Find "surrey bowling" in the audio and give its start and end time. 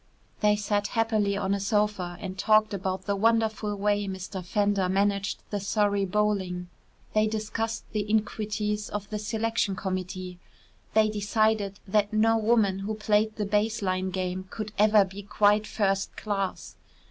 5.59-6.69